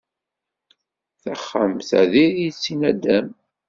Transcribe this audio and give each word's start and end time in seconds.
Taxxamt-a 1.21 2.01
diri-tt 2.11 2.65
i 2.73 2.75
nadam. 2.79 3.27